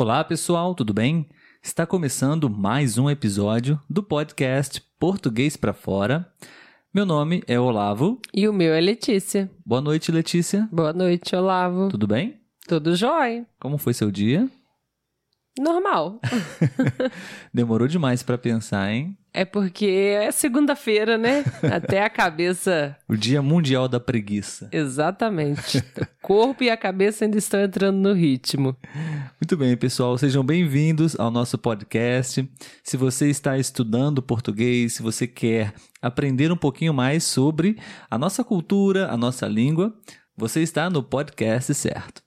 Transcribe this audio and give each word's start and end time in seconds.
Olá, 0.00 0.22
pessoal, 0.22 0.76
tudo 0.76 0.94
bem? 0.94 1.26
Está 1.60 1.84
começando 1.84 2.48
mais 2.48 2.98
um 2.98 3.10
episódio 3.10 3.82
do 3.90 4.00
podcast 4.00 4.80
Português 4.96 5.56
para 5.56 5.72
Fora. 5.72 6.32
Meu 6.94 7.04
nome 7.04 7.42
é 7.48 7.58
Olavo. 7.58 8.20
E 8.32 8.46
o 8.46 8.52
meu 8.52 8.72
é 8.74 8.80
Letícia. 8.80 9.50
Boa 9.66 9.80
noite, 9.80 10.12
Letícia. 10.12 10.68
Boa 10.70 10.92
noite, 10.92 11.34
Olavo. 11.34 11.88
Tudo 11.88 12.06
bem? 12.06 12.40
Tudo 12.68 12.94
jóia. 12.94 13.44
Como 13.58 13.76
foi 13.76 13.92
seu 13.92 14.08
dia? 14.08 14.48
Normal. 15.58 16.20
Demorou 17.52 17.88
demais 17.88 18.22
para 18.22 18.38
pensar, 18.38 18.92
hein? 18.92 19.18
É 19.38 19.44
porque 19.44 19.86
é 19.86 20.32
segunda-feira, 20.32 21.16
né? 21.16 21.44
Até 21.72 22.02
a 22.02 22.10
cabeça. 22.10 22.96
O 23.08 23.14
Dia 23.14 23.40
Mundial 23.40 23.86
da 23.86 24.00
Preguiça. 24.00 24.68
Exatamente. 24.72 25.78
O 25.78 26.08
corpo 26.20 26.64
e 26.64 26.70
a 26.70 26.76
cabeça 26.76 27.24
ainda 27.24 27.38
estão 27.38 27.60
entrando 27.60 27.98
no 27.98 28.12
ritmo. 28.12 28.76
Muito 29.40 29.56
bem, 29.56 29.76
pessoal. 29.76 30.18
Sejam 30.18 30.42
bem-vindos 30.42 31.14
ao 31.20 31.30
nosso 31.30 31.56
podcast. 31.56 32.50
Se 32.82 32.96
você 32.96 33.30
está 33.30 33.56
estudando 33.56 34.20
português, 34.20 34.94
se 34.94 35.02
você 35.02 35.24
quer 35.24 35.72
aprender 36.02 36.50
um 36.50 36.56
pouquinho 36.56 36.92
mais 36.92 37.22
sobre 37.22 37.78
a 38.10 38.18
nossa 38.18 38.42
cultura, 38.42 39.08
a 39.08 39.16
nossa 39.16 39.46
língua, 39.46 39.94
você 40.36 40.62
está 40.62 40.90
no 40.90 41.00
podcast 41.00 41.72
certo. 41.74 42.24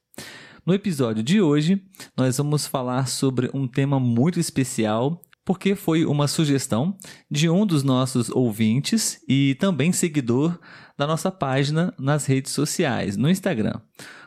No 0.66 0.74
episódio 0.74 1.22
de 1.22 1.42
hoje, 1.42 1.84
nós 2.16 2.38
vamos 2.38 2.66
falar 2.66 3.10
sobre 3.10 3.50
um 3.54 3.68
tema 3.68 4.00
muito 4.00 4.40
especial, 4.40 5.22
porque 5.44 5.76
foi 5.76 6.06
uma 6.06 6.28
sugestão 6.28 6.96
de 7.30 7.50
um 7.50 7.66
dos 7.66 7.84
nossos 7.84 8.30
ouvintes 8.30 9.22
e 9.28 9.56
também 9.56 9.92
seguidor 9.92 10.60
da 10.98 11.08
nossa 11.08 11.32
página 11.32 11.94
nas 11.98 12.26
redes 12.26 12.52
sociais, 12.52 13.18
no 13.18 13.30
Instagram. 13.30 13.80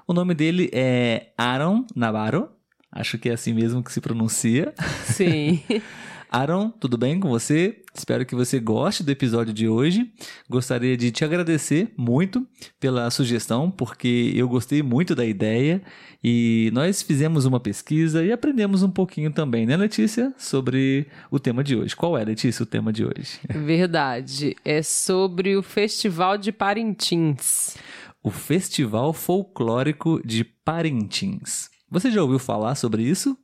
O 0.07 0.13
nome 0.13 0.35
dele 0.35 0.71
é 0.73 1.33
Aaron 1.39 1.87
Navarro, 1.95 2.49
acho 2.91 3.19
que 3.19 3.29
é 3.29 3.33
assim 3.33 3.53
mesmo 3.53 3.83
que 3.83 3.93
se 3.93 4.01
pronuncia. 4.01 4.75
Sim. 5.05 5.63
Aaron, 6.31 6.71
tudo 6.71 6.99
bem 6.99 7.21
com 7.21 7.29
você? 7.29 7.84
Espero 7.97 8.27
que 8.27 8.35
você 8.35 8.59
goste 8.59 9.05
do 9.05 9.13
episódio 9.13 9.53
de 9.53 9.69
hoje. 9.69 10.13
Gostaria 10.51 10.97
de 10.97 11.13
te 11.13 11.25
agradecer 11.25 11.93
muito 11.97 12.45
pela 12.81 13.09
sugestão, 13.09 13.71
porque 13.71 14.33
eu 14.35 14.49
gostei 14.49 14.83
muito 14.83 15.15
da 15.15 15.25
ideia 15.25 15.81
e 16.23 16.71
nós 16.75 17.03
fizemos 17.03 17.45
uma 17.45 17.61
pesquisa 17.61 18.25
e 18.25 18.33
aprendemos 18.33 18.83
um 18.83 18.91
pouquinho 18.91 19.33
também, 19.33 19.65
né, 19.65 19.77
Letícia, 19.77 20.35
sobre 20.37 21.07
o 21.31 21.39
tema 21.39 21.63
de 21.63 21.77
hoje. 21.77 21.95
Qual 21.95 22.19
é, 22.19 22.25
Letícia, 22.25 22.65
o 22.65 22.67
tema 22.67 22.93
de 22.93 23.05
hoje? 23.05 23.39
Verdade. 23.49 24.57
É 24.65 24.83
sobre 24.83 25.57
o 25.57 25.63
Festival 25.63 26.37
de 26.37 26.51
Parintins. 26.51 27.77
O 28.25 28.31
Festival 28.31 29.13
Folclórico 29.13 30.21
de 30.27 30.43
Parintins. 30.43 31.71
Você 31.89 32.11
já 32.11 32.21
ouviu 32.21 32.41
falar 32.41 32.75
sobre 32.75 33.05
isso? 33.05 33.39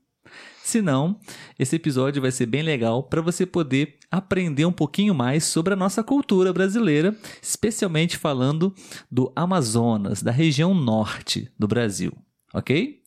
Se 0.62 0.80
não, 0.80 1.19
esse 1.58 1.77
episódio 1.77 2.22
vai 2.22 2.30
ser 2.30 2.47
bem 2.47 2.62
legal 2.62 3.03
para 3.03 3.20
você 3.20 3.44
poder 3.44 3.98
aprender 4.11 4.64
um 4.64 4.72
pouquinho 4.72 5.14
mais 5.14 5.44
sobre 5.44 5.72
a 5.72 5.77
nossa 5.77 6.02
cultura 6.02 6.52
brasileira, 6.52 7.17
especialmente 7.42 8.17
falando 8.17 8.75
do 9.11 9.33
Amazonas, 9.34 10.22
da 10.22 10.30
região 10.30 10.75
norte 10.75 11.50
do 11.58 11.67
Brasil, 11.67 12.12
ok? 12.55 13.00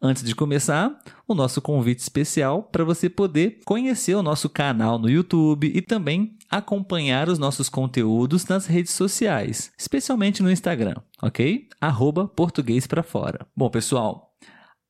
Antes 0.00 0.22
de 0.22 0.34
começar, 0.34 0.98
o 1.26 1.34
nosso 1.34 1.62
convite 1.62 2.00
especial 2.00 2.62
para 2.64 2.84
você 2.84 3.08
poder 3.08 3.60
conhecer 3.64 4.14
o 4.14 4.22
nosso 4.22 4.48
canal 4.48 4.98
no 4.98 5.08
YouTube 5.08 5.72
e 5.74 5.80
também 5.80 6.36
acompanhar 6.50 7.28
os 7.28 7.38
nossos 7.38 7.68
conteúdos 7.68 8.44
nas 8.46 8.66
redes 8.66 8.92
sociais, 8.92 9.72
especialmente 9.78 10.42
no 10.42 10.50
Instagram, 10.50 10.96
ok? 11.22 11.66
Arroba 11.80 12.28
português 12.28 12.86
para 12.86 13.02
fora. 13.02 13.46
Bom, 13.56 13.70
pessoal, 13.70 14.25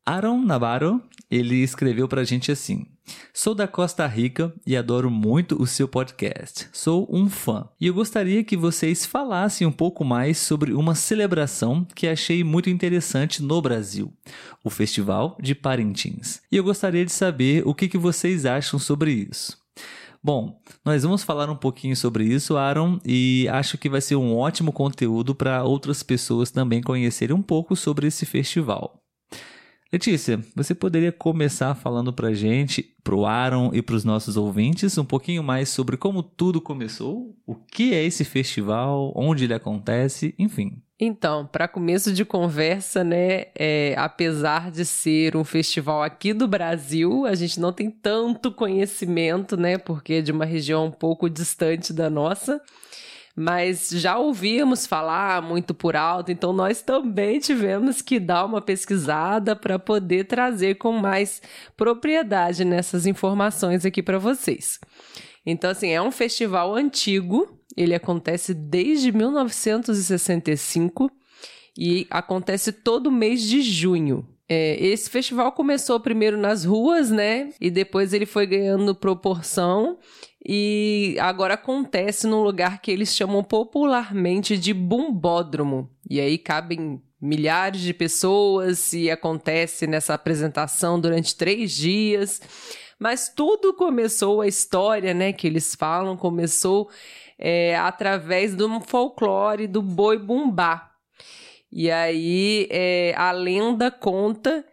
Aaron 0.08 0.40
Navarro, 0.40 1.02
ele 1.28 1.56
escreveu 1.56 2.06
pra 2.06 2.22
gente 2.22 2.52
assim: 2.52 2.86
Sou 3.34 3.56
da 3.56 3.66
Costa 3.66 4.06
Rica 4.06 4.54
e 4.64 4.76
adoro 4.76 5.10
muito 5.10 5.60
o 5.60 5.66
seu 5.66 5.88
podcast. 5.88 6.68
Sou 6.72 7.08
um 7.10 7.28
fã. 7.28 7.68
E 7.80 7.88
eu 7.88 7.94
gostaria 7.94 8.44
que 8.44 8.56
vocês 8.56 9.04
falassem 9.04 9.66
um 9.66 9.72
pouco 9.72 10.04
mais 10.04 10.38
sobre 10.38 10.72
uma 10.72 10.94
celebração 10.94 11.84
que 11.92 12.06
achei 12.06 12.44
muito 12.44 12.70
interessante 12.70 13.42
no 13.42 13.60
Brasil, 13.60 14.12
o 14.62 14.70
Festival 14.70 15.36
de 15.42 15.56
Parintins. 15.56 16.40
E 16.52 16.56
eu 16.56 16.62
gostaria 16.62 17.04
de 17.04 17.10
saber 17.10 17.66
o 17.66 17.74
que, 17.74 17.88
que 17.88 17.98
vocês 17.98 18.46
acham 18.46 18.78
sobre 18.78 19.28
isso. 19.28 19.58
Bom, 20.22 20.60
nós 20.84 21.02
vamos 21.02 21.24
falar 21.24 21.50
um 21.50 21.56
pouquinho 21.56 21.96
sobre 21.96 22.24
isso, 22.24 22.56
Aaron, 22.56 23.00
e 23.04 23.48
acho 23.50 23.76
que 23.76 23.88
vai 23.88 24.00
ser 24.00 24.14
um 24.14 24.36
ótimo 24.36 24.70
conteúdo 24.70 25.34
para 25.34 25.64
outras 25.64 26.04
pessoas 26.04 26.52
também 26.52 26.80
conhecerem 26.80 27.34
um 27.34 27.42
pouco 27.42 27.74
sobre 27.74 28.06
esse 28.06 28.24
festival. 28.24 29.02
Letícia, 29.92 30.40
você 30.54 30.74
poderia 30.74 31.12
começar 31.12 31.74
falando 31.74 32.12
para 32.12 32.34
gente, 32.34 32.82
para 33.04 33.14
o 33.14 33.24
Aaron 33.24 33.70
e 33.72 33.80
para 33.80 33.94
os 33.94 34.04
nossos 34.04 34.36
ouvintes, 34.36 34.98
um 34.98 35.04
pouquinho 35.04 35.42
mais 35.44 35.68
sobre 35.68 35.96
como 35.96 36.24
tudo 36.24 36.60
começou, 36.60 37.36
o 37.46 37.54
que 37.54 37.94
é 37.94 38.02
esse 38.02 38.24
festival, 38.24 39.12
onde 39.14 39.44
ele 39.44 39.54
acontece, 39.54 40.34
enfim. 40.38 40.82
Então, 40.98 41.46
para 41.46 41.68
começo 41.68 42.12
de 42.12 42.24
conversa, 42.24 43.04
né, 43.04 43.46
é, 43.54 43.94
apesar 43.98 44.70
de 44.70 44.84
ser 44.84 45.36
um 45.36 45.44
festival 45.44 46.02
aqui 46.02 46.32
do 46.32 46.48
Brasil, 46.48 47.24
a 47.24 47.34
gente 47.34 47.60
não 47.60 47.72
tem 47.72 47.90
tanto 47.90 48.50
conhecimento, 48.50 49.56
né, 49.56 49.78
porque 49.78 50.14
é 50.14 50.20
de 50.22 50.32
uma 50.32 50.46
região 50.46 50.86
um 50.86 50.90
pouco 50.90 51.30
distante 51.30 51.92
da 51.92 52.10
nossa 52.10 52.60
mas 53.36 53.90
já 53.90 54.16
ouvíamos 54.16 54.86
falar 54.86 55.42
muito 55.42 55.74
por 55.74 55.94
alto, 55.94 56.32
então 56.32 56.54
nós 56.54 56.80
também 56.80 57.38
tivemos 57.38 58.00
que 58.00 58.18
dar 58.18 58.46
uma 58.46 58.62
pesquisada 58.62 59.54
para 59.54 59.78
poder 59.78 60.24
trazer 60.24 60.76
com 60.76 60.92
mais 60.92 61.42
propriedade 61.76 62.64
nessas 62.64 63.04
informações 63.04 63.84
aqui 63.84 64.02
para 64.02 64.18
vocês. 64.18 64.80
Então, 65.44 65.70
assim, 65.70 65.90
é 65.90 66.00
um 66.00 66.10
festival 66.10 66.74
antigo, 66.74 67.60
ele 67.76 67.94
acontece 67.94 68.54
desde 68.54 69.12
1965 69.12 71.10
e 71.78 72.06
acontece 72.08 72.72
todo 72.72 73.12
mês 73.12 73.42
de 73.42 73.60
junho. 73.60 74.26
É, 74.48 74.76
esse 74.82 75.10
festival 75.10 75.52
começou 75.52 76.00
primeiro 76.00 76.38
nas 76.38 76.64
ruas, 76.64 77.10
né? 77.10 77.50
E 77.60 77.70
depois 77.70 78.12
ele 78.12 78.24
foi 78.24 78.46
ganhando 78.46 78.94
proporção 78.94 79.98
e 80.48 81.16
agora 81.18 81.54
acontece 81.54 82.24
num 82.28 82.40
lugar 82.40 82.80
que 82.80 82.92
eles 82.92 83.12
chamam 83.12 83.42
popularmente 83.42 84.56
de 84.56 84.72
bumbódromo. 84.72 85.90
E 86.08 86.20
aí 86.20 86.38
cabem 86.38 87.02
milhares 87.20 87.80
de 87.80 87.92
pessoas 87.92 88.92
e 88.92 89.10
acontece 89.10 89.88
nessa 89.88 90.14
apresentação 90.14 91.00
durante 91.00 91.34
três 91.34 91.72
dias. 91.72 92.40
Mas 92.96 93.28
tudo 93.28 93.74
começou, 93.74 94.40
a 94.40 94.46
história 94.46 95.12
né, 95.12 95.32
que 95.32 95.48
eles 95.48 95.74
falam, 95.74 96.16
começou 96.16 96.88
é, 97.36 97.76
através 97.76 98.54
do 98.54 98.80
folclore 98.80 99.66
do 99.66 99.82
boi 99.82 100.16
bumbá. 100.16 100.92
E 101.72 101.90
aí 101.90 102.68
é, 102.70 103.12
a 103.16 103.32
lenda 103.32 103.90
conta 103.90 104.64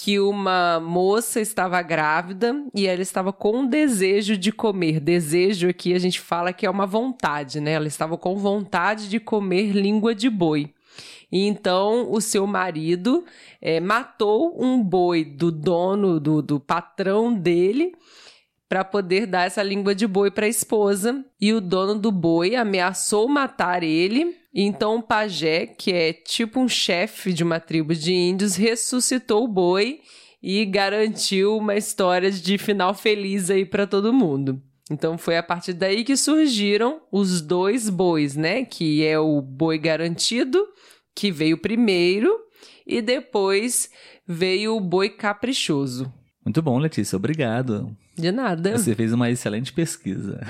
que 0.00 0.20
uma 0.20 0.78
moça 0.78 1.40
estava 1.40 1.82
grávida 1.82 2.54
e 2.72 2.86
ela 2.86 3.02
estava 3.02 3.32
com 3.32 3.66
desejo 3.66 4.36
de 4.36 4.52
comer. 4.52 5.00
Desejo 5.00 5.68
aqui 5.68 5.92
a 5.92 5.98
gente 5.98 6.20
fala 6.20 6.52
que 6.52 6.64
é 6.64 6.70
uma 6.70 6.86
vontade, 6.86 7.60
né? 7.60 7.72
Ela 7.72 7.88
estava 7.88 8.16
com 8.16 8.36
vontade 8.36 9.08
de 9.08 9.18
comer 9.18 9.72
língua 9.72 10.14
de 10.14 10.30
boi. 10.30 10.72
E 11.32 11.48
então 11.48 12.12
o 12.12 12.20
seu 12.20 12.46
marido 12.46 13.24
é, 13.60 13.80
matou 13.80 14.54
um 14.62 14.80
boi 14.80 15.24
do 15.24 15.50
dono, 15.50 16.20
do, 16.20 16.40
do 16.40 16.60
patrão 16.60 17.34
dele, 17.34 17.92
para 18.68 18.84
poder 18.84 19.26
dar 19.26 19.46
essa 19.46 19.64
língua 19.64 19.96
de 19.96 20.06
boi 20.06 20.30
para 20.30 20.46
a 20.46 20.48
esposa. 20.48 21.24
E 21.40 21.52
o 21.52 21.60
dono 21.60 21.96
do 21.96 22.12
boi 22.12 22.54
ameaçou 22.54 23.28
matar 23.28 23.82
ele 23.82 24.36
então 24.62 24.96
o 24.96 25.02
pajé, 25.02 25.66
que 25.66 25.92
é 25.92 26.12
tipo 26.12 26.60
um 26.60 26.68
chefe 26.68 27.32
de 27.32 27.44
uma 27.44 27.60
tribo 27.60 27.94
de 27.94 28.12
índios, 28.12 28.56
ressuscitou 28.56 29.44
o 29.44 29.48
boi 29.48 30.00
e 30.42 30.64
garantiu 30.64 31.56
uma 31.56 31.76
história 31.76 32.30
de 32.30 32.58
final 32.58 32.94
feliz 32.94 33.50
aí 33.50 33.64
para 33.64 33.86
todo 33.86 34.12
mundo. 34.12 34.60
Então 34.90 35.18
foi 35.18 35.36
a 35.36 35.42
partir 35.42 35.74
daí 35.74 36.02
que 36.02 36.16
surgiram 36.16 37.02
os 37.12 37.42
dois 37.42 37.90
bois, 37.90 38.36
né? 38.36 38.64
Que 38.64 39.04
é 39.04 39.18
o 39.18 39.40
boi 39.42 39.78
garantido, 39.78 40.66
que 41.14 41.30
veio 41.30 41.58
primeiro, 41.58 42.34
e 42.86 43.02
depois 43.02 43.90
veio 44.26 44.76
o 44.76 44.80
boi 44.80 45.10
caprichoso. 45.10 46.12
Muito 46.48 46.62
bom, 46.62 46.78
Letícia, 46.78 47.14
obrigado. 47.14 47.94
De 48.16 48.32
nada. 48.32 48.78
Você 48.78 48.94
fez 48.94 49.12
uma 49.12 49.28
excelente 49.28 49.70
pesquisa. 49.70 50.40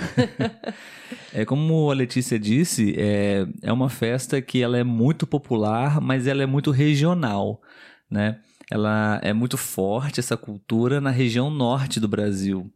é 1.35 1.45
como 1.45 1.91
a 1.91 1.95
Letícia 1.95 2.39
disse, 2.39 2.95
é, 2.97 3.45
é 3.61 3.73
uma 3.73 3.89
festa 3.89 4.41
que 4.41 4.63
ela 4.63 4.79
é 4.79 4.85
muito 4.85 5.27
popular, 5.27 6.01
mas 6.01 6.29
ela 6.29 6.41
é 6.41 6.47
muito 6.47 6.71
regional, 6.71 7.61
né? 8.09 8.39
Ela 8.71 9.19
é 9.25 9.33
muito 9.33 9.57
forte 9.57 10.21
essa 10.21 10.37
cultura 10.37 11.01
na 11.01 11.11
região 11.11 11.51
norte 11.51 11.99
do 11.99 12.07
Brasil. 12.07 12.71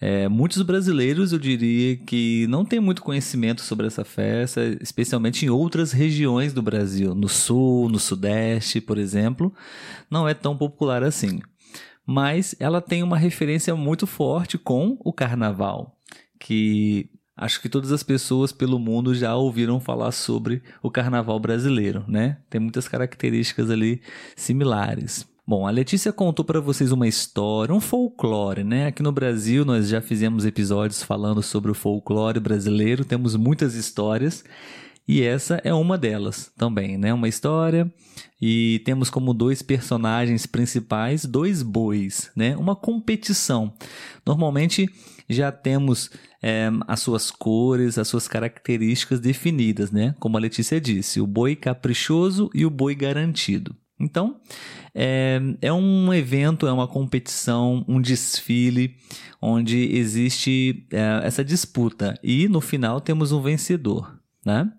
É, 0.00 0.28
muitos 0.28 0.60
brasileiros, 0.62 1.32
eu 1.32 1.38
diria, 1.38 1.96
que 1.98 2.44
não 2.48 2.64
têm 2.64 2.80
muito 2.80 3.02
conhecimento 3.02 3.60
sobre 3.60 3.86
essa 3.86 4.04
festa, 4.04 4.62
especialmente 4.80 5.46
em 5.46 5.48
outras 5.48 5.92
regiões 5.92 6.52
do 6.52 6.60
Brasil, 6.60 7.14
no 7.14 7.28
sul, 7.28 7.88
no 7.88 8.00
sudeste, 8.00 8.80
por 8.80 8.98
exemplo, 8.98 9.54
não 10.10 10.28
é 10.28 10.34
tão 10.34 10.56
popular 10.56 11.04
assim. 11.04 11.40
Mas 12.06 12.54
ela 12.58 12.80
tem 12.80 13.02
uma 13.02 13.16
referência 13.16 13.74
muito 13.74 14.06
forte 14.06 14.58
com 14.58 14.96
o 15.00 15.12
carnaval, 15.12 15.98
que 16.38 17.08
acho 17.36 17.60
que 17.60 17.68
todas 17.68 17.90
as 17.92 18.02
pessoas 18.02 18.52
pelo 18.52 18.78
mundo 18.78 19.14
já 19.14 19.34
ouviram 19.34 19.80
falar 19.80 20.12
sobre 20.12 20.62
o 20.82 20.90
carnaval 20.90 21.38
brasileiro, 21.40 22.04
né? 22.06 22.38
Tem 22.48 22.60
muitas 22.60 22.86
características 22.86 23.70
ali 23.70 24.00
similares. 24.36 25.26
Bom, 25.46 25.66
a 25.66 25.70
Letícia 25.70 26.10
contou 26.10 26.42
para 26.42 26.60
vocês 26.60 26.90
uma 26.90 27.06
história, 27.06 27.74
um 27.74 27.80
folclore, 27.80 28.64
né? 28.64 28.86
Aqui 28.86 29.02
no 29.02 29.12
Brasil 29.12 29.64
nós 29.64 29.88
já 29.88 30.00
fizemos 30.00 30.46
episódios 30.46 31.02
falando 31.02 31.42
sobre 31.42 31.70
o 31.70 31.74
folclore 31.74 32.40
brasileiro, 32.40 33.04
temos 33.04 33.36
muitas 33.36 33.74
histórias 33.74 34.42
e 35.06 35.22
essa 35.22 35.60
é 35.64 35.72
uma 35.74 35.98
delas 35.98 36.50
também, 36.56 36.96
né? 36.96 37.12
Uma 37.12 37.28
história 37.28 37.92
e 38.40 38.80
temos 38.84 39.10
como 39.10 39.34
dois 39.34 39.62
personagens 39.62 40.46
principais 40.46 41.24
dois 41.24 41.62
bois, 41.62 42.30
né? 42.34 42.56
Uma 42.56 42.74
competição. 42.74 43.72
Normalmente 44.26 44.88
já 45.28 45.52
temos 45.52 46.10
é, 46.42 46.70
as 46.86 47.00
suas 47.00 47.30
cores, 47.30 47.98
as 47.98 48.08
suas 48.08 48.28
características 48.28 49.20
definidas, 49.20 49.90
né? 49.90 50.14
Como 50.18 50.36
a 50.36 50.40
Letícia 50.40 50.80
disse, 50.80 51.20
o 51.20 51.26
boi 51.26 51.54
caprichoso 51.56 52.50
e 52.54 52.64
o 52.64 52.70
boi 52.70 52.94
garantido. 52.94 53.76
Então, 53.98 54.40
é, 54.94 55.40
é 55.62 55.72
um 55.72 56.12
evento, 56.12 56.66
é 56.66 56.72
uma 56.72 56.88
competição, 56.88 57.84
um 57.88 58.00
desfile 58.00 58.96
onde 59.40 59.96
existe 59.96 60.86
é, 60.92 61.20
essa 61.26 61.44
disputa 61.44 62.18
e 62.22 62.48
no 62.48 62.60
final 62.60 63.00
temos 63.00 63.30
um 63.30 63.40
vencedor, 63.40 64.18
né? 64.44 64.70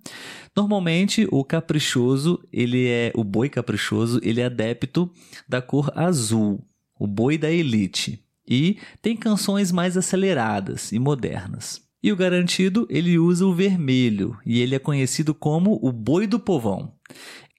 Normalmente 0.56 1.28
o 1.32 1.44
caprichoso, 1.44 2.42
ele 2.52 2.88
é 2.88 3.12
o 3.16 3.24
boi 3.24 3.50
caprichoso, 3.50 4.20
ele 4.24 4.42
é 4.42 4.46
adepto 4.46 5.10
da 5.48 5.62
cor 5.62 5.92
azul, 5.96 6.64
o 7.00 7.08
boi 7.08 7.38
da 7.38 7.52
elite, 7.52 8.24
e 8.48 8.78
tem 9.02 9.18
canções 9.18 9.72
mais 9.72 9.98
aceleradas 9.98 10.92
e 10.92 11.00
modernas. 11.00 11.84
E 12.02 12.12
o 12.12 12.16
garantido, 12.16 12.88
ele 12.90 13.18
usa 13.18 13.46
o 13.46 13.54
vermelho 13.54 14.38
e 14.46 14.62
ele 14.62 14.76
é 14.76 14.80
conhecido 14.80 15.34
como 15.34 15.80
o 15.82 15.92
boi 15.92 16.28
do 16.28 16.40
povão 16.40 16.94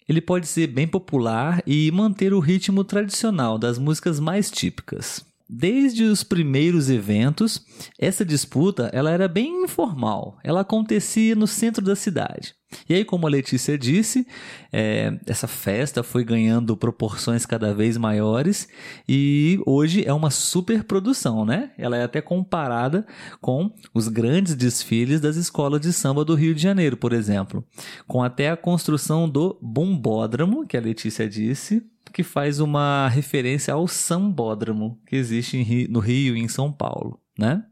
ele 0.08 0.20
pode 0.20 0.46
ser 0.46 0.68
bem 0.68 0.86
popular 0.86 1.62
e 1.66 1.90
manter 1.90 2.32
o 2.32 2.40
ritmo 2.40 2.84
tradicional 2.84 3.58
das 3.58 3.78
músicas 3.78 4.20
mais 4.20 4.50
típicas. 4.50 5.24
Desde 5.48 6.02
os 6.02 6.24
primeiros 6.24 6.90
eventos, 6.90 7.64
essa 7.98 8.24
disputa 8.24 8.90
ela 8.92 9.10
era 9.10 9.28
bem 9.28 9.62
informal, 9.62 10.38
ela 10.42 10.62
acontecia 10.62 11.36
no 11.36 11.46
centro 11.46 11.84
da 11.84 11.94
cidade. 11.94 12.54
E 12.88 12.94
aí, 12.94 13.04
como 13.04 13.28
a 13.28 13.30
Letícia 13.30 13.78
disse, 13.78 14.26
é, 14.72 15.16
essa 15.24 15.46
festa 15.46 16.02
foi 16.02 16.24
ganhando 16.24 16.76
proporções 16.76 17.46
cada 17.46 17.72
vez 17.72 17.96
maiores 17.96 18.68
e 19.08 19.60
hoje 19.64 20.04
é 20.04 20.12
uma 20.12 20.30
super 20.30 20.82
produção, 20.82 21.44
né? 21.44 21.70
Ela 21.78 21.96
é 21.96 22.02
até 22.02 22.20
comparada 22.20 23.06
com 23.40 23.72
os 23.94 24.08
grandes 24.08 24.56
desfiles 24.56 25.20
das 25.20 25.36
escolas 25.36 25.80
de 25.80 25.92
samba 25.92 26.24
do 26.24 26.34
Rio 26.34 26.56
de 26.56 26.62
Janeiro, 26.62 26.96
por 26.96 27.12
exemplo, 27.12 27.64
com 28.06 28.20
até 28.20 28.50
a 28.50 28.56
construção 28.56 29.28
do 29.28 29.56
bombódromo, 29.62 30.66
que 30.66 30.76
a 30.76 30.80
Letícia 30.80 31.28
disse, 31.28 31.84
que 32.16 32.22
faz 32.22 32.60
uma 32.60 33.08
referência 33.08 33.74
ao 33.74 33.86
sambódromo 33.86 34.98
que 35.06 35.16
existe 35.16 35.86
no 35.90 36.00
Rio 36.00 36.34
e 36.34 36.40
em 36.40 36.48
São 36.48 36.72
Paulo, 36.72 37.20
né? 37.38 37.62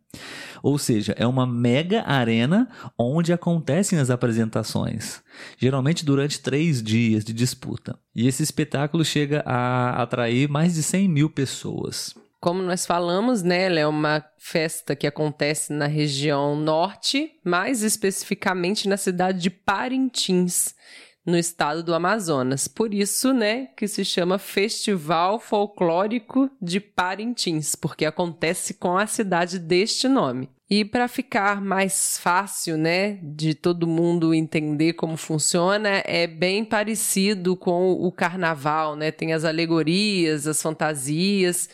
Ou 0.63 0.77
seja, 0.77 1.15
é 1.17 1.27
uma 1.27 1.47
mega 1.47 2.03
arena 2.03 2.69
onde 2.99 3.33
acontecem 3.33 3.99
as 3.99 4.11
apresentações, 4.11 5.23
geralmente 5.57 6.05
durante 6.05 6.43
três 6.43 6.83
dias 6.83 7.25
de 7.25 7.33
disputa. 7.33 7.99
E 8.15 8.29
esse 8.29 8.43
espetáculo 8.43 9.03
chega 9.03 9.43
a 9.47 10.03
atrair 10.03 10.47
mais 10.47 10.75
de 10.75 10.83
100 10.83 11.09
mil 11.09 11.31
pessoas. 11.31 12.15
Como 12.39 12.63
nós 12.63 12.85
falamos, 12.85 13.43
né, 13.43 13.63
ela 13.63 13.81
é 13.81 13.87
uma 13.87 14.23
festa 14.37 14.95
que 14.95 15.07
acontece 15.07 15.73
na 15.73 15.87
região 15.87 16.55
norte, 16.55 17.31
mais 17.43 17.83
especificamente 17.83 18.91
na 18.91 18.99
cidade 18.99 19.41
de 19.41 19.49
Parintins 19.49 20.75
no 21.25 21.39
estado 21.39 21.83
do 21.83 21.95
Amazonas. 21.95 22.69
Por 22.69 22.93
isso, 22.93 23.33
né, 23.33 23.69
que 23.77 23.89
se 23.89 24.05
chama 24.05 24.39
Festival 24.39 25.39
Folclórico 25.39 26.51
de 26.61 26.81
Parintins, 26.81 27.75
porque 27.75 28.05
acontece 28.05 28.75
com 28.75 28.99
a 28.99 29.07
cidade 29.07 29.59
deste 29.59 30.09
nome. 30.09 30.51
E 30.69 30.85
para 30.85 31.07
ficar 31.09 31.61
mais 31.61 32.19
fácil, 32.19 32.77
né, 32.77 33.19
de 33.23 33.55
todo 33.55 33.87
mundo 33.87 34.35
entender 34.35 34.95
como 34.95 35.17
funciona, 35.17 36.03
é 36.07 36.27
bem 36.27 36.65
parecido 36.65 37.55
com 37.55 37.93
o 37.93 38.11
carnaval, 38.11 38.97
né? 38.97 39.11
Tem 39.11 39.33
as 39.35 39.45
alegorias, 39.45 40.47
as 40.47 40.61
fantasias 40.61 41.69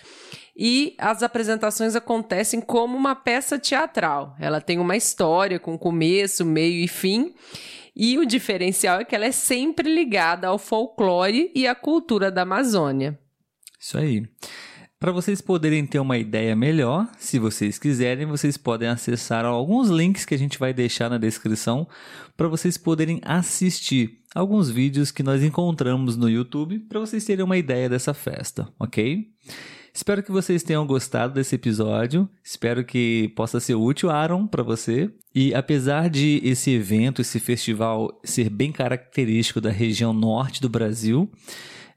e 0.56 0.94
as 0.98 1.22
apresentações 1.22 1.96
acontecem 1.96 2.60
como 2.60 2.96
uma 2.96 3.14
peça 3.14 3.58
teatral. 3.58 4.36
Ela 4.38 4.60
tem 4.60 4.78
uma 4.78 4.96
história 4.96 5.58
com 5.58 5.78
começo, 5.78 6.44
meio 6.44 6.84
e 6.84 6.88
fim. 6.88 7.32
E 7.94 8.18
o 8.18 8.24
diferencial 8.24 9.00
é 9.00 9.04
que 9.04 9.14
ela 9.14 9.26
é 9.26 9.32
sempre 9.32 9.92
ligada 9.92 10.48
ao 10.48 10.58
folclore 10.58 11.50
e 11.54 11.66
à 11.66 11.74
cultura 11.74 12.30
da 12.30 12.42
Amazônia. 12.42 13.18
Isso 13.78 13.98
aí. 13.98 14.26
Para 14.98 15.12
vocês 15.12 15.40
poderem 15.40 15.86
ter 15.86 15.98
uma 15.98 16.18
ideia 16.18 16.54
melhor, 16.54 17.08
se 17.18 17.38
vocês 17.38 17.78
quiserem, 17.78 18.26
vocês 18.26 18.58
podem 18.58 18.86
acessar 18.86 19.46
alguns 19.46 19.88
links 19.88 20.26
que 20.26 20.34
a 20.34 20.38
gente 20.38 20.58
vai 20.58 20.74
deixar 20.74 21.08
na 21.08 21.16
descrição 21.16 21.88
para 22.36 22.48
vocês 22.48 22.76
poderem 22.76 23.18
assistir 23.24 24.20
alguns 24.34 24.68
vídeos 24.68 25.10
que 25.10 25.22
nós 25.22 25.42
encontramos 25.42 26.18
no 26.18 26.28
YouTube 26.28 26.80
para 26.80 27.00
vocês 27.00 27.24
terem 27.24 27.42
uma 27.42 27.56
ideia 27.56 27.88
dessa 27.88 28.12
festa, 28.12 28.68
ok? 28.78 29.26
Espero 29.92 30.22
que 30.22 30.30
vocês 30.30 30.62
tenham 30.62 30.86
gostado 30.86 31.34
desse 31.34 31.54
episódio. 31.54 32.28
Espero 32.44 32.84
que 32.84 33.32
possa 33.36 33.58
ser 33.58 33.74
útil, 33.74 34.10
Aaron, 34.10 34.46
para 34.46 34.62
você. 34.62 35.10
E 35.34 35.54
apesar 35.54 36.08
de 36.08 36.40
esse 36.44 36.70
evento, 36.70 37.20
esse 37.20 37.40
festival 37.40 38.20
ser 38.24 38.48
bem 38.48 38.72
característico 38.72 39.60
da 39.60 39.70
região 39.70 40.12
norte 40.12 40.60
do 40.60 40.68
Brasil, 40.68 41.30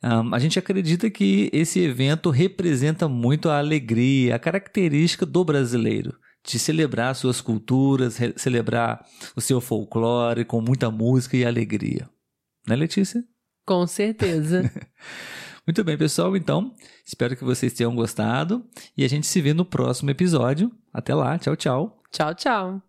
um, 0.04 0.34
a 0.34 0.40
gente 0.40 0.60
acredita 0.60 1.10
que 1.10 1.50
esse 1.54 1.80
evento 1.80 2.30
representa 2.30 3.07
muito 3.07 3.50
a 3.50 3.60
alegria, 3.60 4.36
a 4.36 4.39
característica 4.39 5.25
do 5.25 5.44
brasileiro 5.46 6.16
de 6.46 6.60
celebrar 6.60 7.16
suas 7.16 7.39
culturas, 7.39 8.18
celebrar 8.36 9.06
o 9.36 9.39
seu 9.39 9.62
folclore 9.62 10.44
com 10.44 10.60
muita 10.60 10.92
música 10.92 11.38
e 11.38 11.46
alegria. 11.46 12.10
Né, 12.68 12.75
Letícia? 12.75 13.24
Com 13.66 13.88
certeza. 13.88 14.69
Muito 15.65 15.83
bem, 15.83 15.98
pessoal. 15.98 16.36
Então, 16.36 16.74
espero 17.06 17.36
que 17.36 17.44
vocês 17.44 17.74
tenham 17.74 17.95
gostado 17.95 18.65
e 18.98 19.04
a 19.04 19.07
gente 19.07 19.25
se 19.25 19.42
vê 19.42 19.54
no 19.54 19.65
próximo 19.65 20.10
episódio. 20.12 20.72
Até 20.93 21.15
lá. 21.15 21.38
Tchau, 21.39 21.55
tchau. 21.55 22.03
Tchau, 22.12 22.34
tchau. 22.36 22.84